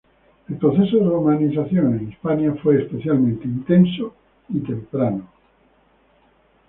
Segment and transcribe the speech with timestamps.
[0.49, 4.15] El proceso de romanización en Hispania fue especialmente intenso
[4.49, 5.27] y temprano.